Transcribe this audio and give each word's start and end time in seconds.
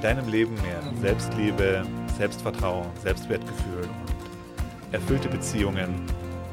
deinem 0.00 0.28
Leben 0.28 0.54
mehr 0.62 0.80
Selbstliebe, 1.00 1.84
Selbstvertrauen, 2.16 2.86
Selbstwertgefühl 3.02 3.82
und 3.82 4.94
erfüllte 4.94 5.28
Beziehungen 5.28 6.02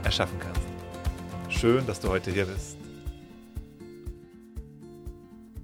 erschaffen 0.03 0.39
kannst. 0.39 0.61
Schön, 1.49 1.85
dass 1.85 1.99
du 1.99 2.09
heute 2.09 2.31
hier 2.31 2.45
bist. 2.45 2.77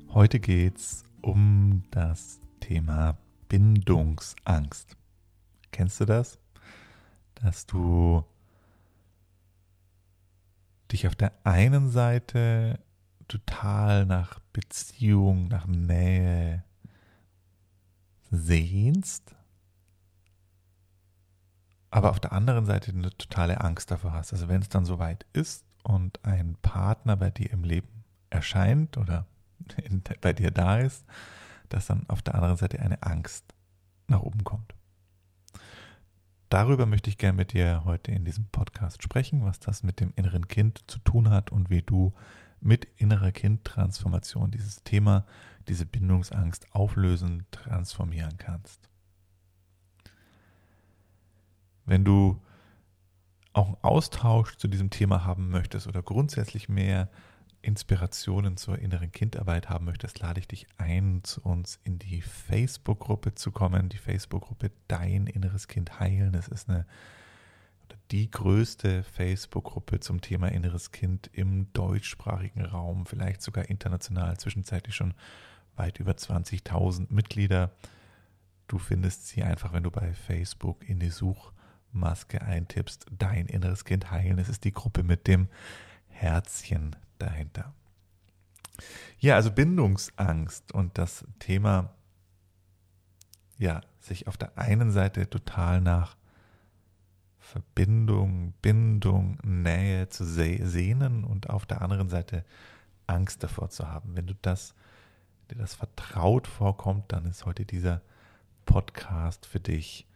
Heute 0.09 0.40
geht 0.40 0.77
es 0.77 1.04
um 1.21 1.84
das 1.90 2.40
Thema 2.59 3.17
Bindungsangst. 3.49 4.95
Kennst 5.71 5.99
du 6.02 6.05
das? 6.05 6.38
Dass 7.35 7.66
du 7.66 8.23
dich 10.91 11.07
auf 11.07 11.16
der 11.16 11.34
einen 11.43 11.90
Seite 11.90 12.79
total 13.27 14.05
nach 14.05 14.40
Beziehung, 14.54 15.48
nach 15.48 15.66
Nähe, 15.66 16.63
sehnst, 18.31 19.35
aber 21.90 22.10
auf 22.10 22.20
der 22.20 22.32
anderen 22.32 22.65
Seite 22.65 22.91
eine 22.91 23.10
totale 23.12 23.62
Angst 23.62 23.91
davor 23.91 24.13
hast. 24.13 24.32
Also 24.32 24.48
wenn 24.48 24.62
es 24.62 24.70
dann 24.70 24.85
soweit 24.85 25.26
ist 25.34 25.65
und 25.84 26.24
ein 26.24 26.55
Partner 26.62 27.18
bei 27.18 27.29
dir 27.29 27.52
im 27.52 27.63
Leben 27.63 28.05
erscheint 28.29 28.98
oder 28.98 29.26
in, 29.84 30.02
bei 30.21 30.34
dir 30.34 30.52
da 30.52 30.79
ist, 30.79 31.05
dass 31.70 31.87
dann 31.87 32.05
auf 32.09 32.21
der 32.21 32.35
anderen 32.35 32.57
Seite 32.57 32.79
eine 32.79 33.04
Angst 33.04 33.54
nach 34.07 34.21
oben 34.21 34.43
kommt. 34.43 34.74
Darüber 36.49 36.85
möchte 36.85 37.09
ich 37.09 37.18
gerne 37.18 37.37
mit 37.37 37.54
dir 37.54 37.84
heute 37.85 38.12
in 38.12 38.26
diesem 38.26 38.46
Podcast 38.48 39.04
sprechen, 39.04 39.46
was 39.46 39.59
das 39.59 39.84
mit 39.84 39.99
dem 39.99 40.12
inneren 40.15 40.48
Kind 40.48 40.84
zu 40.87 40.99
tun 40.99 41.29
hat 41.29 41.52
und 41.52 41.70
wie 41.70 41.82
du 41.82 42.13
mit 42.62 42.87
innerer 42.98 43.31
Kindtransformation 43.31 44.51
dieses 44.51 44.84
Thema 44.84 45.26
diese 45.67 45.85
Bindungsangst 45.85 46.73
auflösen, 46.73 47.45
transformieren 47.51 48.37
kannst. 48.37 48.90
Wenn 51.85 52.05
du 52.05 52.41
auch 53.53 53.68
einen 53.68 53.77
Austausch 53.81 54.55
zu 54.55 54.68
diesem 54.68 54.90
Thema 54.90 55.26
haben 55.26 55.49
möchtest 55.49 55.87
oder 55.87 56.01
grundsätzlich 56.01 56.70
mehr 56.70 57.09
Inspirationen 57.62 58.57
zur 58.57 58.79
inneren 58.79 59.12
Kindarbeit 59.12 59.70
haben 59.70 59.85
möchtest, 59.85 60.20
lade 60.20 60.40
ich 60.40 60.48
dich 60.48 60.68
ein, 60.77 61.21
zu 61.23 61.41
uns 61.41 61.79
in 61.84 61.99
die 61.99 62.21
Facebook-Gruppe 62.21 63.35
zu 63.35 63.51
kommen. 63.51 63.90
Die 63.90 63.98
Facebook-Gruppe 63.98 64.72
Dein 64.88 65.28
inneres 65.28 65.68
Kind 65.68 66.00
heilen. 66.00 66.34
Es 66.34 66.47
ist 66.47 66.69
eine 66.69 66.85
die 68.11 68.29
größte 68.29 69.03
Facebook-Gruppe 69.03 70.00
zum 70.00 70.22
Thema 70.22 70.47
inneres 70.50 70.91
Kind 70.91 71.29
im 71.34 71.72
deutschsprachigen 71.73 72.66
Raum, 72.66 73.06
vielleicht 73.06 73.41
sogar 73.41 73.69
international, 73.69 74.38
zwischenzeitlich 74.38 74.95
schon 74.95 75.13
weit 75.75 76.00
über 76.00 76.13
20.000 76.13 77.07
Mitglieder. 77.09 77.72
Du 78.67 78.78
findest 78.78 79.28
sie 79.28 79.44
einfach, 79.44 79.73
wenn 79.73 79.84
du 79.84 79.91
bei 79.91 80.13
Facebook 80.13 80.88
in 80.88 81.00
die 81.00 81.09
Suchmaske 81.09 82.41
eintippst, 82.41 83.06
dein 83.12 83.47
inneres 83.47 83.85
Kind 83.85 84.12
heilen. 84.12 84.39
Es 84.39 84.50
ist 84.50 84.63
die 84.63 84.72
Gruppe 84.72 85.03
mit 85.03 85.28
dem 85.28 85.47
Herzchen 86.07 86.96
dahinter. 87.19 87.74
Ja, 89.19 89.35
also 89.35 89.51
Bindungsangst 89.51 90.72
und 90.72 90.97
das 90.97 91.25
Thema, 91.40 91.94
ja, 93.57 93.81
sich 94.00 94.28
auf 94.28 94.38
der 94.38 94.57
einen 94.57 94.91
Seite 94.91 95.30
total 95.30 95.81
nach 95.81 96.16
Verbindung, 97.41 98.53
Bindung, 98.62 99.38
Nähe 99.44 100.07
zu 100.09 100.24
sehnen 100.24 101.24
und 101.25 101.50
auf 101.50 101.66
der 101.66 101.81
anderen 101.81 102.09
Seite 102.09 102.46
Angst 103.07 103.44
davor 103.44 103.69
zu 103.69 103.90
haben. 103.90 104.16
Wenn 104.16 104.28
du 104.28 104.35
das 104.41 104.74
dir 105.51 105.57
das 105.57 105.74
vertraut 105.74 106.47
vorkommt, 106.47 107.12
dann 107.12 107.25
ist 107.25 107.46
heute 107.46 107.66
dieser 107.66 108.01
Podcast 108.66 109.46
für 109.46 109.59
dich. 109.59 110.07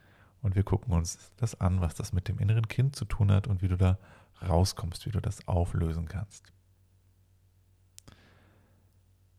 Und 0.42 0.54
wir 0.54 0.62
gucken 0.62 0.92
uns 0.92 1.32
das 1.36 1.60
an, 1.60 1.80
was 1.80 1.94
das 1.94 2.12
mit 2.12 2.28
dem 2.28 2.38
inneren 2.38 2.68
Kind 2.68 2.96
zu 2.96 3.04
tun 3.04 3.30
hat 3.30 3.46
und 3.46 3.62
wie 3.62 3.68
du 3.68 3.76
da 3.76 3.98
rauskommst, 4.46 5.06
wie 5.06 5.10
du 5.10 5.20
das 5.20 5.46
auflösen 5.48 6.06
kannst. 6.08 6.52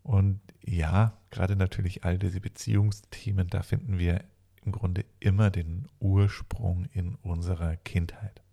Und 0.03 0.39
ja, 0.63 1.17
gerade 1.31 1.55
natürlich 1.55 2.03
all 2.03 2.17
diese 2.17 2.41
Beziehungsthemen, 2.41 3.47
da 3.47 3.61
finden 3.61 3.97
wir 3.97 4.23
im 4.67 4.73
Grunde 4.73 5.05
immer 5.22 5.50
den 5.50 5.88
Ursprung 6.01 6.85
in 6.91 7.16
unserer 7.16 7.78
Kindheit. 7.78 8.44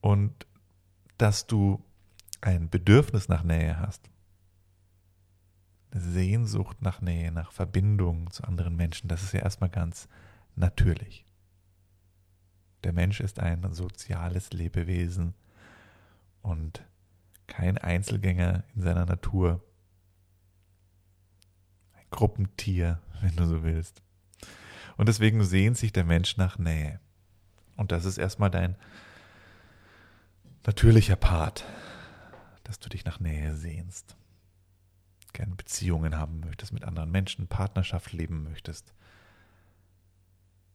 Und 0.00 0.46
dass 1.18 1.46
du 1.46 1.84
ein 2.40 2.70
Bedürfnis 2.70 3.28
nach 3.28 3.42
Nähe 3.42 3.78
hast, 3.78 4.08
eine 5.90 6.00
Sehnsucht 6.00 6.80
nach 6.80 7.02
Nähe, 7.02 7.32
nach 7.32 7.52
Verbindung 7.52 8.30
zu 8.30 8.44
anderen 8.44 8.76
Menschen, 8.76 9.08
das 9.08 9.22
ist 9.22 9.34
ja 9.34 9.40
erstmal 9.40 9.68
ganz 9.68 10.08
natürlich. 10.56 11.26
Der 12.82 12.94
Mensch 12.94 13.20
ist 13.20 13.40
ein 13.40 13.74
soziales 13.74 14.54
Lebewesen 14.54 15.34
und 16.40 16.82
kein 17.46 17.76
Einzelgänger 17.76 18.64
in 18.74 18.80
seiner 18.80 19.04
Natur. 19.04 19.62
Gruppentier, 22.10 23.00
wenn 23.20 23.36
du 23.36 23.46
so 23.46 23.62
willst. 23.62 24.02
Und 24.96 25.08
deswegen 25.08 25.44
sehnt 25.44 25.78
sich 25.78 25.92
der 25.92 26.04
Mensch 26.04 26.36
nach 26.36 26.58
Nähe. 26.58 27.00
Und 27.76 27.92
das 27.92 28.04
ist 28.04 28.18
erstmal 28.18 28.50
dein 28.50 28.76
natürlicher 30.64 31.16
Part 31.16 31.64
dass 32.70 32.78
du 32.78 32.88
dich 32.88 33.04
nach 33.04 33.18
Nähe 33.18 33.56
sehnst, 33.56 34.16
gerne 35.32 35.56
Beziehungen 35.56 36.16
haben 36.16 36.38
möchtest 36.38 36.72
mit 36.72 36.84
anderen 36.84 37.10
Menschen, 37.10 37.48
Partnerschaft 37.48 38.12
leben 38.12 38.44
möchtest. 38.44 38.94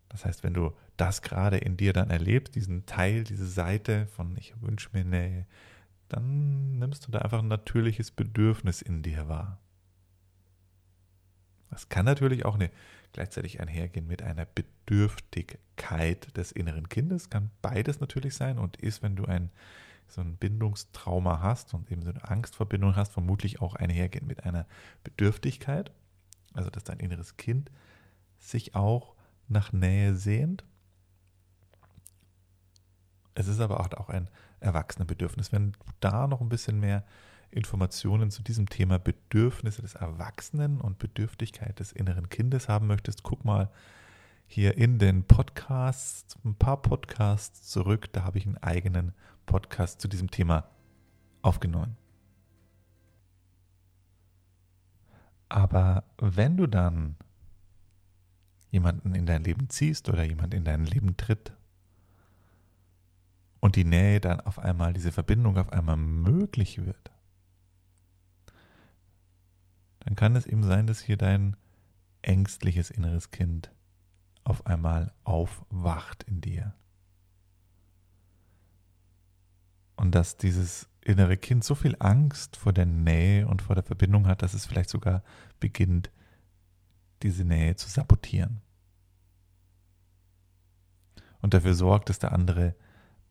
Das 0.10 0.26
heißt, 0.26 0.44
wenn 0.44 0.54
du 0.54 0.76
das 0.98 1.22
gerade 1.22 1.58
in 1.58 1.78
dir 1.78 1.94
dann 1.94 2.10
erlebst, 2.10 2.54
diesen 2.56 2.86
Teil, 2.86 3.24
diese 3.24 3.48
Seite 3.48 4.08
von 4.08 4.36
ich 4.36 4.62
wünsche 4.62 4.90
mir 4.92 5.06
Nähe, 5.06 5.48
dann 6.10 6.80
nimmst 6.80 7.08
du 7.08 7.12
da 7.12 7.20
einfach 7.20 7.40
ein 7.40 7.48
natürliches 7.48 8.12
Bedürfnis 8.12 8.82
in 8.82 9.02
dir 9.02 9.30
wahr. 9.30 9.58
Das 11.70 11.90
kann 11.90 12.06
natürlich 12.06 12.46
auch 12.46 12.56
eine, 12.56 12.70
gleichzeitig 13.14 13.60
einhergehen 13.60 14.08
mit 14.08 14.22
einer 14.22 14.46
Bedürftigkeit 14.46 16.36
des 16.38 16.52
inneren 16.52 16.90
Kindes, 16.90 17.30
kann 17.30 17.52
beides 17.62 18.00
natürlich 18.00 18.36
sein 18.36 18.60
und 18.60 18.78
ist, 18.78 19.02
wenn 19.04 19.16
du 19.16 19.26
ein 19.26 19.52
so 20.08 20.22
ein 20.22 20.38
Bindungstrauma 20.38 21.42
hast 21.42 21.74
und 21.74 21.92
eben 21.92 22.04
so 22.04 22.12
eine 22.12 22.24
Angstverbindung 22.30 22.96
hast, 22.96 23.14
vermutlich 23.14 23.62
auch 23.62 23.76
einhergehend 23.76 24.28
mit 24.28 24.44
einer 24.44 24.66
Bedürftigkeit, 25.04 25.92
also 26.54 26.70
dass 26.70 26.84
dein 26.84 27.00
inneres 27.00 27.38
Kind 27.38 27.72
sich 28.38 28.76
auch 28.76 29.16
nach 29.48 29.74
Nähe 29.74 30.16
sehnt. 30.16 30.64
Es 33.34 33.48
ist 33.48 33.60
aber 33.60 33.80
auch 33.80 34.10
ein 34.10 34.30
Erwachsenenbedürfnis. 34.60 35.52
Wenn 35.52 35.74
du 35.74 35.80
da 36.00 36.28
noch 36.28 36.42
ein 36.42 36.50
bisschen 36.50 36.80
mehr 36.80 37.04
Informationen 37.56 38.32
zu 38.32 38.44
diesem 38.44 38.68
Thema 38.68 39.00
Bedürfnisse 39.00 39.82
des 39.82 39.96
Erwachsenen 39.96 40.82
und 40.82 41.00
Bedürftigkeit 41.00 41.80
des 41.80 41.94
inneren 41.94 42.30
Kindes 42.30 42.68
haben 42.68 42.88
möchtest, 42.88 43.24
guck 43.24 43.46
mal 43.46 43.72
hier 44.46 44.78
in 44.78 45.00
den 45.00 45.24
Podcasts, 45.24 46.38
ein 46.44 46.56
paar 46.56 46.82
Podcasts 46.82 47.70
zurück, 47.70 48.12
da 48.14 48.24
habe 48.24 48.38
ich 48.38 48.46
einen 48.46 48.58
eigenen 48.58 49.14
Podcast 49.46 50.02
zu 50.02 50.08
diesem 50.08 50.30
Thema 50.30 50.70
aufgenommen. 51.42 51.98
Aber 55.48 56.04
wenn 56.20 56.58
du 56.58 56.68
dann 56.68 57.16
jemanden 58.70 59.16
in 59.16 59.26
dein 59.26 59.44
Leben 59.44 59.70
ziehst 59.70 60.10
oder 60.10 60.24
jemand 60.24 60.54
in 60.54 60.66
dein 60.66 60.86
Leben 60.86 61.16
tritt 61.16 61.54
und 63.62 63.78
die 63.78 63.86
Nähe 63.86 64.20
dann 64.20 64.42
auf 64.42 64.60
einmal, 64.60 64.92
diese 64.94 65.14
Verbindung 65.14 65.58
auf 65.58 65.72
einmal 65.72 65.98
möglich 65.98 66.86
wird, 66.86 67.15
dann 70.06 70.16
kann 70.16 70.36
es 70.36 70.46
eben 70.46 70.64
sein, 70.64 70.88
dass 70.88 71.02
hier 71.02 71.18
dein 71.18 71.58
ängstliches 72.22 72.92
inneres 72.92 73.32
Kind 73.32 73.72
auf 74.44 74.66
einmal 74.68 75.14
aufwacht 75.24 76.24
in 76.24 76.42
dir. 76.42 76.76
Und 79.96 80.14
dass 80.14 80.38
dieses 80.38 80.88
innere 81.02 81.38
Kind 81.38 81.64
so 81.64 81.74
viel 81.74 81.96
Angst 82.00 82.56
vor 82.56 82.74
der 82.74 82.86
Nähe 82.86 83.48
und 83.48 83.62
vor 83.62 83.76
der 83.76 83.84
Verbindung 83.84 84.28
hat, 84.28 84.42
dass 84.42 84.54
es 84.54 84.66
vielleicht 84.66 84.90
sogar 84.90 85.24
beginnt, 85.60 86.12
diese 87.24 87.44
Nähe 87.44 87.76
zu 87.76 87.90
sabotieren. 87.90 88.62
Und 91.42 91.54
dafür 91.54 91.74
sorgt, 91.74 92.10
dass 92.10 92.20
der 92.20 92.34
andere 92.34 92.76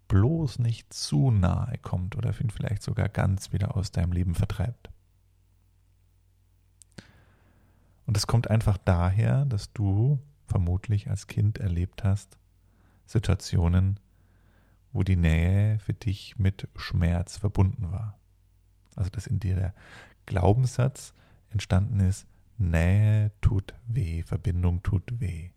bloß 0.08 0.58
nicht 0.58 0.92
zu 0.92 1.30
nahe 1.30 1.78
kommt 1.78 2.16
oder 2.16 2.38
ihn 2.40 2.50
vielleicht 2.50 2.82
sogar 2.82 3.08
ganz 3.08 3.52
wieder 3.52 3.76
aus 3.76 3.90
deinem 3.90 4.12
Leben 4.12 4.34
vertreibt. 4.34 4.93
Und 8.06 8.16
es 8.16 8.26
kommt 8.26 8.50
einfach 8.50 8.78
daher, 8.78 9.44
dass 9.46 9.72
du 9.72 10.18
vermutlich 10.46 11.08
als 11.08 11.26
Kind 11.26 11.58
erlebt 11.58 12.04
hast, 12.04 12.38
Situationen, 13.06 13.98
wo 14.92 15.02
die 15.02 15.16
Nähe 15.16 15.78
für 15.78 15.94
dich 15.94 16.38
mit 16.38 16.68
Schmerz 16.76 17.36
verbunden 17.36 17.90
war. 17.90 18.18
Also 18.94 19.10
dass 19.10 19.26
in 19.26 19.40
dir 19.40 19.56
der 19.56 19.74
Glaubenssatz 20.26 21.14
entstanden 21.50 22.00
ist, 22.00 22.26
Nähe 22.56 23.32
tut 23.40 23.74
weh, 23.86 24.22
Verbindung 24.22 24.82
tut 24.82 25.20
weh. 25.20 25.50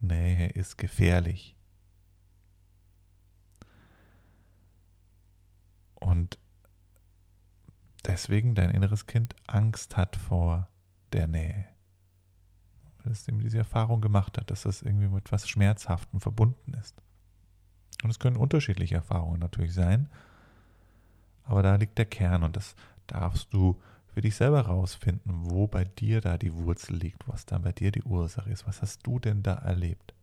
Nähe 0.00 0.48
ist 0.48 0.76
gefährlich. 0.78 1.56
Und 5.94 6.38
deswegen 8.04 8.56
dein 8.56 8.70
inneres 8.70 9.06
Kind 9.06 9.36
Angst 9.46 9.96
hat 9.96 10.16
vor 10.16 10.68
der 11.12 11.26
Nähe. 11.26 11.66
Weil 13.02 13.12
es 13.12 13.26
eben 13.28 13.40
diese 13.40 13.58
Erfahrung 13.58 14.00
gemacht 14.00 14.38
hat, 14.38 14.50
dass 14.50 14.62
das 14.62 14.82
irgendwie 14.82 15.08
mit 15.08 15.26
etwas 15.26 15.48
Schmerzhaftem 15.48 16.20
verbunden 16.20 16.74
ist. 16.74 17.02
Und 18.02 18.10
es 18.10 18.18
können 18.18 18.36
unterschiedliche 18.36 18.96
Erfahrungen 18.96 19.40
natürlich 19.40 19.74
sein, 19.74 20.08
aber 21.44 21.62
da 21.62 21.76
liegt 21.76 21.98
der 21.98 22.06
Kern 22.06 22.42
und 22.42 22.56
das 22.56 22.74
darfst 23.06 23.52
du 23.52 23.80
für 24.06 24.20
dich 24.20 24.36
selber 24.36 24.62
rausfinden, 24.62 25.50
wo 25.50 25.66
bei 25.66 25.84
dir 25.84 26.20
da 26.20 26.36
die 26.36 26.54
Wurzel 26.54 26.96
liegt, 26.96 27.26
was 27.28 27.46
da 27.46 27.58
bei 27.58 27.72
dir 27.72 27.90
die 27.90 28.02
Ursache 28.02 28.50
ist. 28.50 28.66
Was 28.66 28.82
hast 28.82 29.06
du 29.06 29.18
denn 29.18 29.42
da 29.42 29.54
erlebt? 29.54 30.14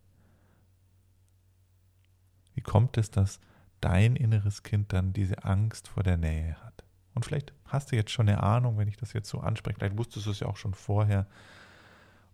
Wie 2.54 2.62
kommt 2.62 2.98
es, 2.98 3.10
dass 3.10 3.40
dein 3.82 4.16
inneres 4.16 4.64
Kind 4.64 4.94
dann 4.94 5.14
diese 5.14 5.44
Angst 5.44 5.88
vor 5.88 6.04
der 6.04 6.18
Nähe 6.18 6.56
hat? 6.64 6.79
Und 7.14 7.26
vielleicht 7.26 7.54
hast 7.66 7.92
du 7.92 7.96
jetzt 7.96 8.12
schon 8.12 8.30
eine 8.30 8.44
Ahnung, 8.44 8.78
wenn 8.78 8.88
ich 8.88 8.98
das 8.98 9.14
jetzt 9.14 9.30
so 9.30 9.40
anspreche. 9.40 9.78
Vielleicht 9.78 9.98
wusstest 9.98 10.26
du 10.26 10.32
es 10.32 10.40
ja 10.40 10.48
auch 10.48 10.58
schon 10.58 10.74
vorher. 10.74 11.28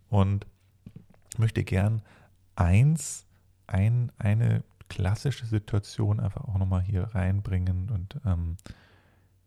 Und 0.08 0.46
möchte 1.38 1.64
gern 1.64 2.02
eins, 2.54 3.26
ein, 3.66 4.12
eine 4.18 4.62
klassische 4.88 5.46
Situation 5.46 6.20
einfach 6.20 6.44
auch 6.44 6.58
nochmal 6.58 6.82
hier 6.82 7.02
reinbringen 7.02 7.90
und 7.90 8.20
ähm, 8.24 8.56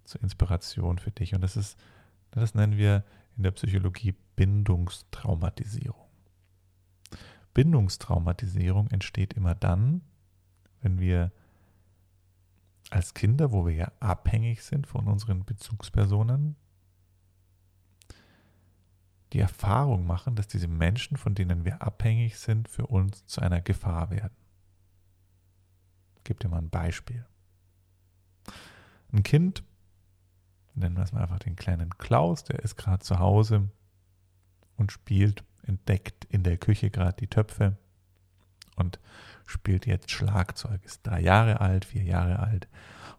zur 0.04 0.22
Inspiration 0.22 0.98
für 0.98 1.12
dich. 1.12 1.34
Und 1.34 1.42
das 1.42 1.56
ist, 1.56 1.80
das 2.32 2.56
nennen 2.56 2.78
wir 2.78 3.04
in 3.38 3.44
der 3.44 3.52
Psychologie 3.52 4.16
Bindungstraumatisierung. 4.36 6.10
Bindungstraumatisierung 7.54 8.90
entsteht 8.90 9.34
immer 9.34 9.56
dann, 9.56 10.02
wenn 10.82 11.00
wir 11.00 11.32
als 12.90 13.14
Kinder, 13.14 13.52
wo 13.52 13.66
wir 13.66 13.74
ja 13.74 13.92
abhängig 14.00 14.64
sind 14.64 14.88
von 14.88 15.08
unseren 15.08 15.46
Bezugspersonen, 15.46 16.56
die 19.34 19.40
Erfahrung 19.40 20.08
machen, 20.08 20.36
dass 20.36 20.48
diese 20.48 20.68
Menschen, 20.68 21.18
von 21.18 21.36
denen 21.36 21.66
wir 21.66 21.82
abhängig 21.82 22.38
sind, 22.38 22.68
für 22.68 22.88
uns 22.88 23.26
zu 23.28 23.42
einer 23.42 23.62
Gefahr 23.62 24.10
werden. 24.10 24.36
Ich 26.18 26.24
gebe 26.24 26.40
dir 26.40 26.50
mal 26.50 26.58
ein 26.58 26.70
Beispiel. 26.70 27.26
Ein 29.12 29.24
Kind, 29.24 29.64
nennen 30.74 30.96
wir 30.96 31.04
es 31.04 31.12
mal 31.12 31.22
einfach 31.22 31.40
den 31.40 31.56
kleinen 31.56 31.98
Klaus, 31.98 32.44
der 32.44 32.60
ist 32.60 32.76
gerade 32.76 33.04
zu 33.04 33.20
Hause 33.20 33.70
und 34.78 34.92
spielt, 34.92 35.44
entdeckt 35.64 36.26
in 36.26 36.44
der 36.44 36.58
Küche 36.58 36.90
gerade 36.90 37.18
die 37.18 37.28
Töpfe 37.28 37.78
und 38.80 39.00
spielt 39.46 39.86
jetzt 39.86 40.12
Schlagzeug, 40.12 40.84
ist 40.86 41.06
drei 41.06 41.22
Jahre 41.22 41.60
alt, 41.62 41.86
vier 41.86 42.04
Jahre 42.04 42.40
alt 42.40 42.68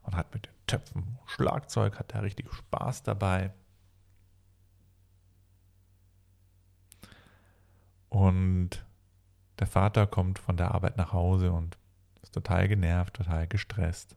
und 0.02 0.16
hat 0.16 0.32
mit 0.32 0.46
den 0.46 0.52
Töpfen 0.66 1.18
Schlagzeug, 1.26 1.98
hat 1.98 2.14
da 2.14 2.20
richtig 2.20 2.52
Spaß 2.52 3.02
dabei. 3.02 3.52
Und 8.08 8.84
der 9.58 9.66
Vater 9.66 10.06
kommt 10.06 10.38
von 10.38 10.56
der 10.56 10.74
Arbeit 10.74 10.96
nach 10.96 11.12
Hause 11.12 11.52
und 11.52 11.78
ist 12.22 12.34
total 12.34 12.66
genervt, 12.68 13.14
total 13.14 13.46
gestresst. 13.46 14.16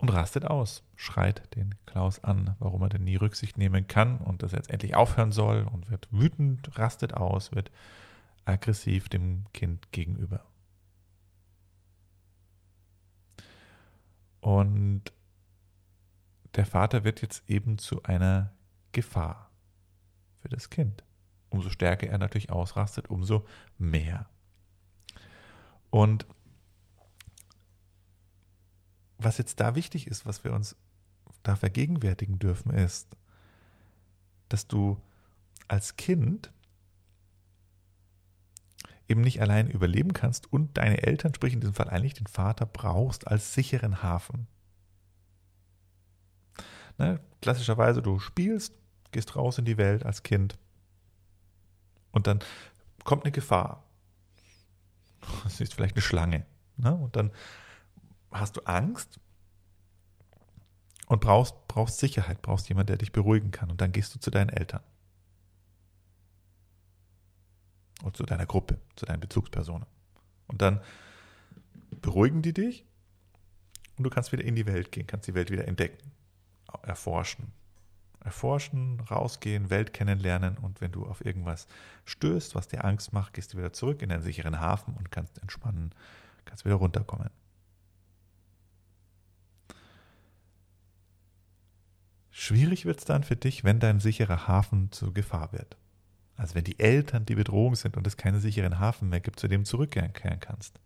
Und 0.00 0.08
rastet 0.08 0.46
aus, 0.46 0.82
schreit 0.96 1.54
den 1.54 1.74
Klaus 1.84 2.24
an, 2.24 2.56
warum 2.58 2.80
er 2.82 2.88
denn 2.88 3.04
nie 3.04 3.16
Rücksicht 3.16 3.58
nehmen 3.58 3.86
kann 3.86 4.16
und 4.16 4.42
dass 4.42 4.54
er 4.54 4.60
jetzt 4.60 4.70
endlich 4.70 4.96
aufhören 4.96 5.30
soll 5.30 5.68
und 5.70 5.90
wird 5.90 6.08
wütend, 6.10 6.78
rastet 6.78 7.12
aus, 7.12 7.52
wird 7.52 7.70
aggressiv 8.46 9.10
dem 9.10 9.44
Kind 9.52 9.92
gegenüber. 9.92 10.42
Und 14.40 15.12
der 16.54 16.64
Vater 16.64 17.04
wird 17.04 17.20
jetzt 17.20 17.48
eben 17.50 17.76
zu 17.76 18.02
einer 18.02 18.54
Gefahr 18.92 19.50
für 20.38 20.48
das 20.48 20.70
Kind. 20.70 21.04
Umso 21.50 21.68
stärker 21.68 22.06
er 22.06 22.16
natürlich 22.16 22.50
ausrastet, 22.50 23.10
umso 23.10 23.46
mehr. 23.76 24.30
Und 25.90 26.24
was 29.22 29.38
jetzt 29.38 29.60
da 29.60 29.74
wichtig 29.74 30.06
ist, 30.06 30.26
was 30.26 30.44
wir 30.44 30.52
uns 30.52 30.76
da 31.42 31.56
vergegenwärtigen 31.56 32.38
dürfen, 32.38 32.70
ist, 32.72 33.08
dass 34.48 34.66
du 34.66 35.00
als 35.68 35.96
Kind 35.96 36.52
eben 39.08 39.20
nicht 39.22 39.40
allein 39.40 39.68
überleben 39.68 40.12
kannst 40.12 40.52
und 40.52 40.76
deine 40.78 41.02
Eltern, 41.02 41.34
sprich 41.34 41.52
in 41.52 41.60
diesem 41.60 41.74
Fall 41.74 41.90
eigentlich 41.90 42.14
den 42.14 42.26
Vater, 42.26 42.66
brauchst 42.66 43.26
als 43.26 43.54
sicheren 43.54 44.02
Hafen. 44.02 44.46
Ne? 46.98 47.20
Klassischerweise, 47.40 48.02
du 48.02 48.18
spielst, 48.18 48.74
gehst 49.10 49.34
raus 49.34 49.58
in 49.58 49.64
die 49.64 49.78
Welt 49.78 50.04
als 50.04 50.22
Kind 50.22 50.58
und 52.12 52.26
dann 52.26 52.40
kommt 53.04 53.24
eine 53.24 53.32
Gefahr. 53.32 53.84
Das 55.44 55.60
ist 55.60 55.74
vielleicht 55.74 55.96
eine 55.96 56.02
Schlange. 56.02 56.46
Ne? 56.76 56.94
Und 56.94 57.14
dann 57.16 57.30
hast 58.30 58.56
du 58.56 58.62
Angst 58.62 59.18
und 61.06 61.20
brauchst, 61.20 61.54
brauchst 61.66 61.98
Sicherheit, 61.98 62.42
brauchst 62.42 62.68
jemanden, 62.68 62.88
der 62.88 62.98
dich 62.98 63.12
beruhigen 63.12 63.50
kann. 63.50 63.70
Und 63.70 63.80
dann 63.80 63.92
gehst 63.92 64.14
du 64.14 64.20
zu 64.20 64.30
deinen 64.30 64.50
Eltern. 64.50 64.82
Und 68.02 68.16
zu 68.16 68.22
deiner 68.24 68.46
Gruppe, 68.46 68.78
zu 68.96 69.06
deinen 69.06 69.20
Bezugspersonen. 69.20 69.86
Und 70.46 70.62
dann 70.62 70.80
beruhigen 72.00 72.42
die 72.42 72.54
dich 72.54 72.86
und 73.96 74.04
du 74.04 74.10
kannst 74.10 74.32
wieder 74.32 74.44
in 74.44 74.54
die 74.54 74.66
Welt 74.66 74.92
gehen, 74.92 75.06
kannst 75.06 75.28
die 75.28 75.34
Welt 75.34 75.50
wieder 75.50 75.68
entdecken, 75.68 76.12
erforschen, 76.82 77.52
erforschen, 78.24 79.00
rausgehen, 79.00 79.70
Welt 79.70 79.92
kennenlernen 79.92 80.56
und 80.58 80.80
wenn 80.80 80.92
du 80.92 81.06
auf 81.06 81.24
irgendwas 81.24 81.66
stößt, 82.04 82.54
was 82.54 82.68
dir 82.68 82.84
Angst 82.84 83.12
macht, 83.12 83.34
gehst 83.34 83.52
du 83.52 83.58
wieder 83.58 83.72
zurück 83.72 84.02
in 84.02 84.10
einen 84.10 84.22
sicheren 84.22 84.60
Hafen 84.60 84.94
und 84.94 85.10
kannst 85.10 85.38
entspannen, 85.38 85.92
kannst 86.44 86.64
wieder 86.64 86.76
runterkommen. 86.76 87.30
Schwierig 92.30 92.84
wird 92.84 93.00
es 93.00 93.04
dann 93.04 93.24
für 93.24 93.36
dich, 93.36 93.64
wenn 93.64 93.80
dein 93.80 94.00
sicherer 94.00 94.46
Hafen 94.46 94.92
zur 94.92 95.12
Gefahr 95.12 95.52
wird. 95.52 95.76
Also 96.36 96.54
wenn 96.54 96.64
die 96.64 96.78
Eltern 96.78 97.26
die 97.26 97.34
Bedrohung 97.34 97.74
sind 97.74 97.96
und 97.96 98.06
es 98.06 98.16
keinen 98.16 98.40
sicheren 98.40 98.78
Hafen 98.78 99.08
mehr 99.08 99.20
gibt, 99.20 99.40
zu 99.40 99.48
dem 99.48 99.64
du 99.64 99.68
zurückkehren 99.68 100.12
kannst. 100.40 100.80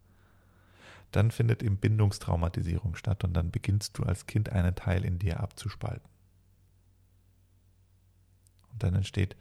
Dann 1.13 1.31
findet 1.31 1.63
eben 1.63 1.77
Bindungstraumatisierung 1.77 2.97
statt 2.97 3.23
und 3.23 3.35
dann 3.35 3.53
beginnst 3.53 3.97
du 3.97 4.03
als 4.03 4.27
Kind 4.27 4.51
einen 4.51 4.75
Teil 4.75 5.05
in 5.05 5.21
dir 5.21 5.39
abzuspalten. 5.39 6.09
Und 8.73 8.83
dann 8.83 8.97
entsteht 8.97 9.37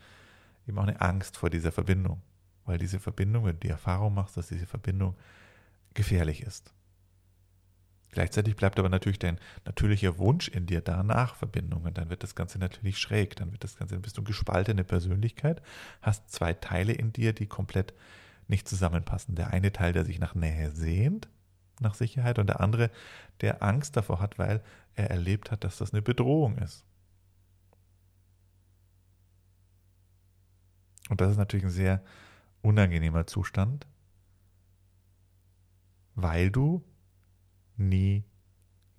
eben 0.68 0.78
auch 0.78 0.84
eine 0.84 1.02
Angst 1.02 1.38
vor 1.38 1.50
dieser 1.50 1.72
Verbindung, 1.72 2.22
weil 2.66 2.78
diese 2.78 3.00
Verbindung, 3.00 3.46
wenn 3.46 3.54
du 3.54 3.62
die 3.62 3.70
Erfahrung 3.70 4.14
machst, 4.14 4.38
dass 4.38 4.50
diese 4.50 4.68
Verbindung 4.68 5.16
gefährlich 5.96 6.44
ist. 6.44 6.72
Gleichzeitig 8.13 8.55
bleibt 8.55 8.77
aber 8.77 8.89
natürlich 8.89 9.20
dein 9.20 9.39
natürlicher 9.65 10.20
Wunsch 10.20 10.48
in 10.48 10.67
dir 10.67 10.82
da 10.82 11.01
nach 11.01 11.36
Verbindung 11.36 11.84
und 11.84 11.98
dann 11.98 12.10
wird 12.10 12.22
das 12.22 12.36
Ganze 12.36 12.60
natürlich 12.60 13.00
schräg, 13.00 13.36
dann 13.36 13.51
wird 13.51 13.63
das 13.63 13.75
Ganze, 13.75 13.96
dann 13.96 14.03
bist 14.03 14.17
du 14.17 14.24
gespaltene 14.24 14.84
Persönlichkeit, 14.84 15.62
hast 16.01 16.32
zwei 16.32 16.53
Teile 16.53 16.93
in 16.93 17.12
dir, 17.12 17.34
die 17.34 17.48
komplett 17.48 17.93
nicht 18.48 18.67
zusammenpassen. 18.67 19.36
Der 19.36 19.51
eine 19.51 19.72
Teil, 19.72 19.93
der 19.93 20.05
sich 20.05 20.20
nach 20.20 20.36
Nähe 20.36 20.72
sehnt, 20.72 21.27
nach 21.79 21.96
Sicherheit 21.96 22.38
und 22.38 22.48
der 22.48 22.62
andere, 22.62 22.91
der 23.41 23.63
Angst 23.63 23.98
davor 23.98 24.20
hat, 24.20 24.38
weil 24.38 24.62
er 24.93 25.10
erlebt 25.10 25.50
hat, 25.50 25.63
dass 25.63 25.77
das 25.77 25.91
eine 25.91 26.03
Bedrohung 26.03 26.58
ist. 26.60 26.86
Und 31.10 31.20
das 31.20 31.32
ist 31.32 31.38
natürlich 31.38 31.65
ein 31.65 31.72
sehr 31.72 32.03
unangenehmer 32.62 33.25
Zustand, 33.25 33.88
weil 36.15 36.51
du 36.51 36.84
nie 37.77 38.24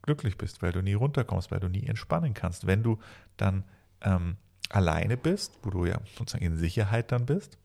glücklich 0.03 0.37
bist, 0.37 0.63
weil 0.63 0.73
du 0.73 0.83
nie 0.83 0.95
runterkommst, 0.95 1.51
weil 1.51 1.61
du 1.61 1.69
nie 1.69 1.87
entspannen 1.87 2.35
kannst. 2.35 2.67
Wenn 2.67 2.83
du 2.83 2.99
dann 3.37 3.65
ähm, 4.03 4.37
alleine 4.69 5.17
bist, 5.17 5.59
wo 5.63 5.71
du 5.71 5.87
ja 5.87 6.01
sozusagen 6.17 6.45
in 6.45 6.57
Sicherheit 6.57 7.13
dann 7.13 7.27
bist, 7.27 7.59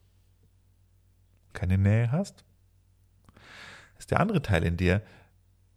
keine 1.54 1.78
Nähe 1.78 2.12
hast, 2.12 2.46
ist 3.98 4.12
der 4.12 4.20
andere 4.20 4.42
Teil 4.42 4.64
in 4.64 4.78
dir, 4.78 5.02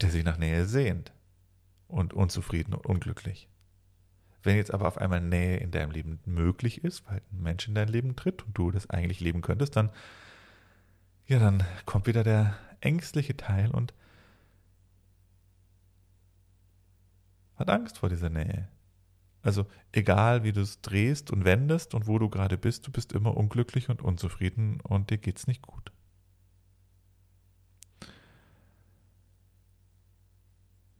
der 0.01 0.11
sich 0.11 0.25
nach 0.25 0.39
Nähe 0.39 0.67
sehnt 0.67 1.13
und 1.89 2.13
unzufrieden 2.13 2.75
und 2.75 2.87
unglücklich. 2.87 3.49
Wenn 4.43 4.57
jetzt 4.57 4.75
aber 4.75 4.89
auf 4.89 4.99
einmal 4.99 5.21
Nähe 5.21 5.59
in 5.59 5.71
deinem 5.71 5.93
Leben 5.93 6.21
möglich 6.25 6.83
ist, 6.83 7.07
weil 7.07 7.23
ein 7.33 7.43
Mensch 7.43 7.69
in 7.69 7.75
dein 7.75 7.89
Leben 7.89 8.17
tritt 8.17 8.45
und 8.45 8.57
du 8.57 8.71
das 8.71 8.91
eigentlich 8.91 9.21
leben 9.21 9.41
könntest, 9.41 9.77
dann, 9.77 9.91
ja, 11.27 11.39
dann 11.39 11.63
kommt 11.87 12.07
wieder 12.07 12.25
der 12.25 12.57
ängstliche 12.81 13.37
Teil 13.37 13.71
und 13.71 13.95
hat 17.63 17.71
Angst 17.71 17.99
vor 17.99 18.09
dieser 18.09 18.29
Nähe. 18.29 18.69
Also 19.41 19.67
egal, 19.91 20.45
wie 20.45 20.53
du 20.53 20.61
es 20.61 20.81
drehst 20.83 21.31
und 21.31 21.45
wendest 21.45 21.95
und 21.95 22.07
wo 22.07 22.19
du 22.19 22.29
gerade 22.29 22.59
bist, 22.59 22.87
du 22.87 22.93
bist 22.93 23.13
immer 23.13 23.37
unglücklich 23.37 23.89
und 23.89 24.03
unzufrieden 24.03 24.81
und 24.81 25.11
dir 25.11 25.19
geht's 25.19 25.47
nicht 25.47 25.63
gut. 25.63 25.93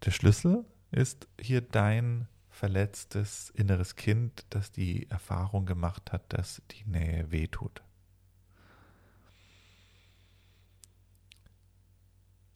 Der 0.05 0.11
Schlüssel 0.11 0.65
ist 0.91 1.29
hier 1.41 1.61
dein 1.61 2.27
verletztes 2.49 3.51
inneres 3.51 3.95
Kind, 3.95 4.45
das 4.51 4.73
die 4.73 5.09
Erfahrung 5.11 5.65
gemacht 5.65 6.13
hat, 6.13 6.33
dass 6.33 6.63
die 6.73 6.85
Nähe 6.85 7.31
wehtut. 7.31 7.83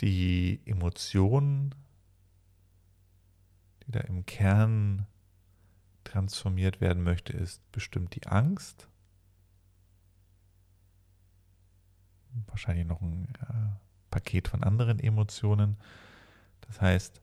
Die 0.00 0.60
Emotion, 0.66 1.74
die 3.86 3.92
da 3.92 4.00
im 4.00 4.26
Kern 4.26 5.06
transformiert 6.04 6.80
werden 6.80 7.02
möchte, 7.02 7.32
ist 7.32 7.60
bestimmt 7.72 8.14
die 8.14 8.26
Angst. 8.26 8.88
Wahrscheinlich 12.46 12.86
noch 12.86 13.00
ein 13.00 13.28
äh, 13.40 13.76
Paket 14.10 14.48
von 14.48 14.62
anderen 14.62 14.98
Emotionen. 14.98 15.76
Das 16.62 16.80
heißt, 16.80 17.22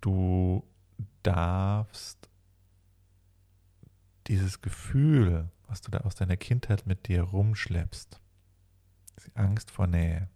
du 0.00 0.64
darfst 1.22 2.28
dieses 4.26 4.60
Gefühl, 4.60 5.50
was 5.66 5.80
du 5.80 5.90
da 5.90 5.98
aus 5.98 6.14
deiner 6.14 6.36
Kindheit 6.36 6.86
mit 6.86 7.08
dir 7.08 7.22
rumschleppst, 7.22 8.20
die 9.26 9.36
Angst 9.36 9.70
vor 9.70 9.86
Nähe, 9.86 10.28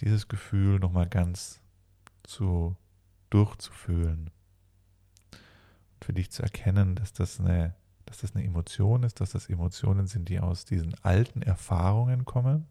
dieses 0.00 0.28
Gefühl 0.28 0.78
nochmal 0.78 1.08
ganz 1.08 1.60
zu 2.24 2.76
durchzufühlen. 3.30 4.30
Und 5.92 6.04
für 6.04 6.12
dich 6.12 6.30
zu 6.30 6.42
erkennen, 6.42 6.96
dass 6.96 7.12
das 7.12 7.40
eine 7.40 7.74
dass 8.06 8.18
das 8.18 8.34
eine 8.34 8.44
Emotion 8.44 9.02
ist, 9.02 9.20
dass 9.20 9.30
das 9.30 9.48
Emotionen 9.48 10.06
sind, 10.06 10.28
die 10.28 10.40
aus 10.40 10.64
diesen 10.64 10.94
alten 11.02 11.42
Erfahrungen 11.42 12.24
kommen. 12.24 12.66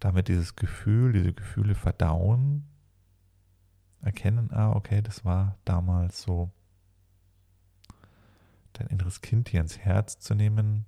Damit 0.00 0.28
dieses 0.28 0.56
Gefühl, 0.56 1.12
diese 1.12 1.32
Gefühle 1.32 1.74
verdauen, 1.74 2.68
erkennen, 4.00 4.52
ah, 4.52 4.72
okay, 4.72 5.00
das 5.00 5.24
war 5.24 5.56
damals 5.64 6.20
so, 6.20 6.50
dein 8.74 8.88
inneres 8.88 9.20
Kind 9.20 9.48
hier 9.48 9.60
ins 9.60 9.78
Herz 9.78 10.18
zu 10.18 10.34
nehmen, 10.34 10.84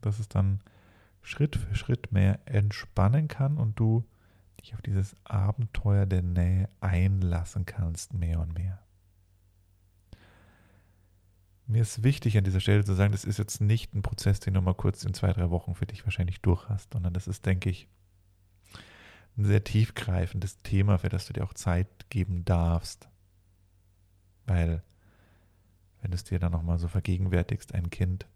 dass 0.00 0.18
es 0.18 0.28
dann 0.28 0.60
Schritt 1.26 1.56
für 1.56 1.74
Schritt 1.74 2.12
mehr 2.12 2.38
entspannen 2.46 3.26
kann 3.26 3.58
und 3.58 3.80
du 3.80 4.04
dich 4.60 4.74
auf 4.74 4.82
dieses 4.82 5.16
Abenteuer 5.24 6.06
der 6.06 6.22
Nähe 6.22 6.68
einlassen 6.80 7.66
kannst, 7.66 8.14
mehr 8.14 8.38
und 8.38 8.54
mehr. 8.54 8.80
Mir 11.66 11.82
ist 11.82 12.04
wichtig 12.04 12.38
an 12.38 12.44
dieser 12.44 12.60
Stelle 12.60 12.84
zu 12.84 12.94
sagen, 12.94 13.10
das 13.10 13.24
ist 13.24 13.38
jetzt 13.38 13.60
nicht 13.60 13.92
ein 13.92 14.02
Prozess, 14.02 14.38
den 14.38 14.54
du 14.54 14.60
mal 14.60 14.74
kurz 14.74 15.02
in 15.02 15.14
zwei, 15.14 15.32
drei 15.32 15.50
Wochen 15.50 15.74
für 15.74 15.84
dich 15.84 16.04
wahrscheinlich 16.04 16.40
durch 16.42 16.68
hast, 16.68 16.92
sondern 16.92 17.12
das 17.12 17.26
ist, 17.26 17.44
denke 17.44 17.70
ich, 17.70 17.88
ein 19.36 19.46
sehr 19.46 19.64
tiefgreifendes 19.64 20.62
Thema, 20.62 20.98
für 20.98 21.08
das 21.08 21.26
du 21.26 21.32
dir 21.32 21.42
auch 21.42 21.54
Zeit 21.54 22.08
geben 22.08 22.44
darfst. 22.44 23.08
Weil, 24.46 24.84
wenn 26.00 26.12
du 26.12 26.14
es 26.14 26.22
dir 26.22 26.38
dann 26.38 26.52
nochmal 26.52 26.78
so 26.78 26.86
vergegenwärtigst, 26.86 27.74
ein 27.74 27.90
Kind, 27.90 28.28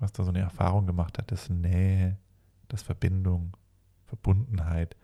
was 0.00 0.12
da 0.12 0.24
so 0.24 0.30
eine 0.30 0.40
Erfahrung 0.40 0.86
gemacht 0.86 1.18
hat, 1.18 1.30
dass 1.30 1.48
Nähe, 1.48 2.18
dass 2.68 2.82
Verbindung, 2.82 3.56
Verbundenheit 4.06 4.96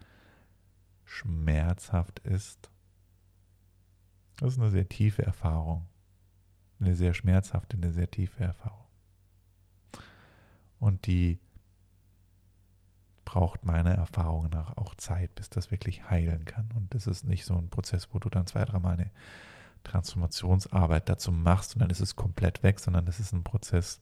schmerzhaft 1.05 2.19
ist, 2.21 2.71
das 4.39 4.55
ist 4.55 4.61
eine 4.61 4.71
sehr 4.71 4.89
tiefe 4.89 5.25
Erfahrung 5.25 5.87
eine 6.81 6.95
sehr 6.95 7.15
schmerzhafte, 7.15 7.77
eine 7.77 7.93
sehr 7.93 8.11
tiefe 8.11 8.45
Erfahrung. 8.45 8.85
Und 10.79 11.07
die 11.07 11.39
braucht 13.25 13.65
meiner 13.65 13.93
Erfahrung 13.93 14.51
nach 14.51 14.77
auch 14.77 14.95
Zeit, 14.95 15.35
bis 15.35 15.51
das 15.51 15.71
wirklich 15.71 16.11
heilen 16.11 16.45
kann. 16.45 16.69
Und 16.77 16.95
das 16.95 17.07
ist 17.07 17.25
nicht 17.25 17.45
so 17.45 17.57
ein 17.57 17.71
Prozess, 17.71 18.09
wo 18.13 18.19
du 18.19 18.29
dann 18.29 18.47
zwei, 18.47 18.65
dreimal 18.65 18.95
eine 18.95 19.11
Transformationsarbeit 19.85 21.09
dazu 21.09 21.33
machst 21.33 21.75
und 21.75 21.81
dann 21.81 21.91
ist 21.91 22.01
es 22.01 22.17
komplett 22.17 22.63
weg, 22.63 22.79
sondern 22.81 23.07
das 23.07 23.21
ist 23.21 23.33
ein 23.33 23.45
Prozess, 23.45 24.01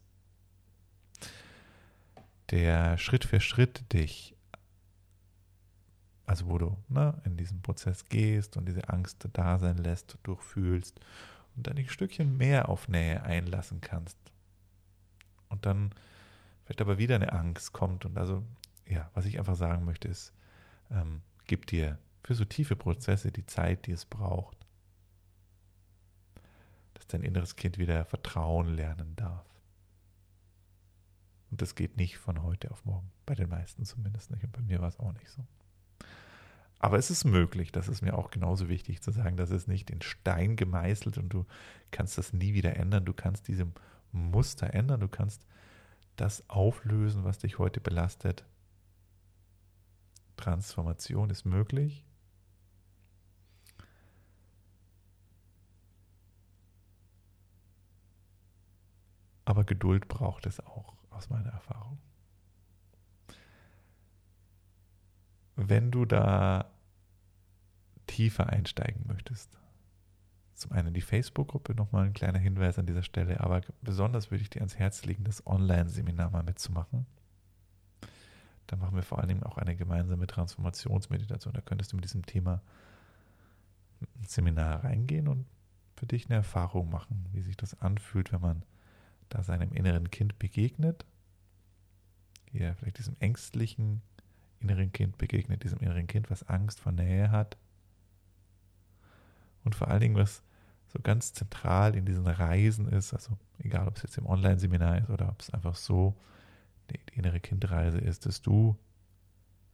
der 2.50 2.98
Schritt 2.98 3.24
für 3.24 3.40
Schritt 3.40 3.92
dich, 3.92 4.34
also 6.26 6.46
wo 6.46 6.58
du 6.58 6.76
ne, 6.88 7.20
in 7.24 7.36
diesen 7.36 7.62
Prozess 7.62 8.08
gehst 8.08 8.56
und 8.56 8.66
diese 8.66 8.88
Angst 8.88 9.28
da 9.32 9.58
sein 9.58 9.78
lässt, 9.78 10.18
durchfühlst 10.22 11.00
und 11.56 11.66
dann 11.66 11.76
ein 11.76 11.88
Stückchen 11.88 12.36
mehr 12.36 12.68
auf 12.68 12.88
Nähe 12.88 13.22
einlassen 13.22 13.80
kannst. 13.80 14.18
Und 15.48 15.66
dann 15.66 15.90
vielleicht 16.64 16.80
aber 16.80 16.98
wieder 16.98 17.14
eine 17.14 17.32
Angst 17.32 17.72
kommt. 17.72 18.04
Und 18.04 18.18
also, 18.18 18.42
ja, 18.86 19.10
was 19.14 19.26
ich 19.26 19.38
einfach 19.38 19.54
sagen 19.54 19.84
möchte, 19.84 20.08
ist, 20.08 20.32
ähm, 20.90 21.22
gib 21.46 21.66
dir 21.66 21.98
für 22.24 22.34
so 22.34 22.44
tiefe 22.44 22.74
Prozesse 22.74 23.30
die 23.30 23.46
Zeit, 23.46 23.86
die 23.86 23.92
es 23.92 24.04
braucht. 24.04 24.56
Dass 26.94 27.06
dein 27.06 27.22
inneres 27.22 27.56
Kind 27.56 27.78
wieder 27.78 28.04
Vertrauen 28.04 28.74
lernen 28.74 29.14
darf. 29.16 29.44
Und 31.54 31.62
das 31.62 31.76
geht 31.76 31.96
nicht 31.96 32.18
von 32.18 32.42
heute 32.42 32.72
auf 32.72 32.84
morgen. 32.84 33.12
Bei 33.26 33.36
den 33.36 33.48
meisten 33.48 33.84
zumindest 33.84 34.32
nicht. 34.32 34.42
Und 34.42 34.50
bei 34.50 34.60
mir 34.60 34.80
war 34.80 34.88
es 34.88 34.98
auch 34.98 35.12
nicht 35.12 35.30
so. 35.30 35.46
Aber 36.80 36.98
es 36.98 37.12
ist 37.12 37.22
möglich, 37.22 37.70
das 37.70 37.86
ist 37.86 38.02
mir 38.02 38.18
auch 38.18 38.32
genauso 38.32 38.68
wichtig 38.68 39.00
zu 39.02 39.12
sagen, 39.12 39.36
das 39.36 39.52
ist 39.52 39.68
nicht 39.68 39.88
in 39.88 40.02
Stein 40.02 40.56
gemeißelt 40.56 41.16
und 41.16 41.28
du 41.28 41.46
kannst 41.92 42.18
das 42.18 42.32
nie 42.32 42.54
wieder 42.54 42.74
ändern. 42.74 43.04
Du 43.04 43.12
kannst 43.12 43.46
diese 43.46 43.68
Muster 44.10 44.74
ändern, 44.74 44.98
du 44.98 45.06
kannst 45.06 45.46
das 46.16 46.42
auflösen, 46.50 47.22
was 47.22 47.38
dich 47.38 47.60
heute 47.60 47.80
belastet. 47.80 48.44
Transformation 50.36 51.30
ist 51.30 51.44
möglich. 51.44 52.04
Aber 59.44 59.62
Geduld 59.62 60.08
braucht 60.08 60.46
es 60.46 60.58
auch, 60.58 60.94
aus 61.24 61.30
meiner 61.30 61.50
Erfahrung. 61.50 61.98
Wenn 65.56 65.90
du 65.90 66.04
da 66.04 66.70
tiefer 68.06 68.48
einsteigen 68.50 69.04
möchtest. 69.06 69.58
Zum 70.54 70.72
einen 70.72 70.94
die 70.94 71.00
Facebook-Gruppe, 71.00 71.74
nochmal 71.74 72.06
ein 72.06 72.12
kleiner 72.12 72.38
Hinweis 72.38 72.78
an 72.78 72.86
dieser 72.86 73.02
Stelle, 73.02 73.40
aber 73.40 73.62
besonders 73.82 74.30
würde 74.30 74.42
ich 74.42 74.50
dir 74.50 74.60
ans 74.60 74.76
Herz 74.76 75.04
legen, 75.04 75.24
das 75.24 75.46
Online-Seminar 75.46 76.30
mal 76.30 76.42
mitzumachen. 76.42 77.06
Da 78.66 78.76
machen 78.76 78.94
wir 78.94 79.02
vor 79.02 79.18
allen 79.18 79.28
Dingen 79.28 79.42
auch 79.42 79.58
eine 79.58 79.74
gemeinsame 79.74 80.26
Transformationsmeditation. 80.26 81.54
Da 81.54 81.60
könntest 81.60 81.92
du 81.92 81.96
mit 81.96 82.04
diesem 82.04 82.24
Thema 82.24 82.62
ein 84.00 84.24
Seminar 84.26 84.84
reingehen 84.84 85.28
und 85.28 85.46
für 85.96 86.06
dich 86.06 86.26
eine 86.26 86.36
Erfahrung 86.36 86.90
machen, 86.90 87.26
wie 87.32 87.42
sich 87.42 87.56
das 87.56 87.80
anfühlt, 87.80 88.32
wenn 88.32 88.40
man 88.40 88.62
da 89.28 89.42
seinem 89.42 89.72
inneren 89.72 90.10
Kind 90.10 90.38
begegnet. 90.38 91.04
Hier 92.54 92.76
vielleicht 92.76 92.98
diesem 92.98 93.16
ängstlichen 93.18 94.00
inneren 94.60 94.92
Kind 94.92 95.18
begegnet, 95.18 95.64
diesem 95.64 95.80
inneren 95.80 96.06
Kind, 96.06 96.30
was 96.30 96.48
Angst 96.48 96.78
vor 96.78 96.92
Nähe 96.92 97.32
hat 97.32 97.56
und 99.64 99.74
vor 99.74 99.88
allen 99.88 100.00
Dingen, 100.00 100.14
was 100.14 100.44
so 100.86 101.00
ganz 101.02 101.32
zentral 101.32 101.96
in 101.96 102.06
diesen 102.06 102.28
Reisen 102.28 102.86
ist, 102.88 103.12
also 103.12 103.36
egal 103.58 103.88
ob 103.88 103.96
es 103.96 104.04
jetzt 104.04 104.18
im 104.18 104.26
Online-Seminar 104.26 104.98
ist 104.98 105.10
oder 105.10 105.28
ob 105.30 105.40
es 105.40 105.50
einfach 105.50 105.74
so 105.74 106.14
die, 106.90 107.00
die 107.10 107.18
innere 107.18 107.40
Kindreise 107.40 107.98
ist, 107.98 108.24
dass 108.24 108.40
du 108.40 108.78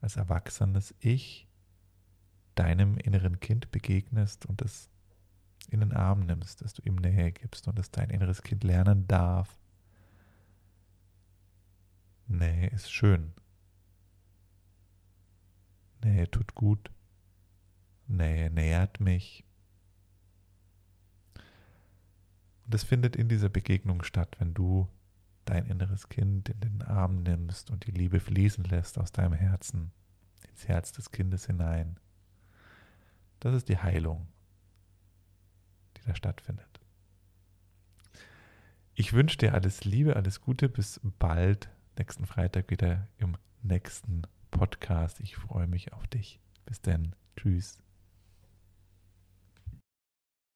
als 0.00 0.16
erwachsenes 0.16 0.94
Ich 1.00 1.46
deinem 2.54 2.96
inneren 2.96 3.40
Kind 3.40 3.70
begegnest 3.70 4.46
und 4.46 4.62
es 4.62 4.88
in 5.68 5.80
den 5.80 5.92
Arm 5.92 6.20
nimmst, 6.20 6.62
dass 6.62 6.72
du 6.72 6.80
ihm 6.82 6.96
Nähe 6.96 7.30
gibst 7.30 7.68
und 7.68 7.78
dass 7.78 7.90
dein 7.90 8.08
inneres 8.08 8.42
Kind 8.42 8.64
lernen 8.64 9.06
darf. 9.06 9.59
Nähe 12.30 12.68
ist 12.68 12.92
schön. 12.92 13.32
Nähe 16.04 16.30
tut 16.30 16.54
gut. 16.54 16.92
Nähe 18.06 18.50
nährt 18.50 19.00
mich. 19.00 19.44
Und 22.64 22.74
es 22.74 22.84
findet 22.84 23.16
in 23.16 23.28
dieser 23.28 23.48
Begegnung 23.48 24.04
statt, 24.04 24.36
wenn 24.38 24.54
du 24.54 24.88
dein 25.44 25.66
inneres 25.66 26.08
Kind 26.08 26.50
in 26.50 26.60
den 26.60 26.82
Arm 26.82 27.24
nimmst 27.24 27.72
und 27.72 27.84
die 27.86 27.90
Liebe 27.90 28.20
fließen 28.20 28.62
lässt 28.62 28.96
aus 28.96 29.10
deinem 29.10 29.32
Herzen 29.32 29.90
ins 30.48 30.68
Herz 30.68 30.92
des 30.92 31.10
Kindes 31.10 31.46
hinein. 31.46 31.98
Das 33.40 33.56
ist 33.56 33.68
die 33.68 33.78
Heilung, 33.78 34.28
die 35.96 36.02
da 36.06 36.14
stattfindet. 36.14 36.80
Ich 38.94 39.12
wünsche 39.12 39.38
dir 39.38 39.52
alles 39.54 39.84
Liebe, 39.84 40.14
alles 40.14 40.40
Gute, 40.40 40.68
bis 40.68 41.00
bald, 41.18 41.68
nächsten 41.98 42.26
Freitag 42.26 42.70
wieder 42.70 43.08
im 43.18 43.36
nächsten 43.62 44.22
Podcast. 44.50 45.20
Ich 45.20 45.36
freue 45.36 45.66
mich 45.66 45.92
auf 45.92 46.06
dich. 46.08 46.40
Bis 46.66 46.80
dann. 46.80 47.14
Tschüss. 47.36 47.78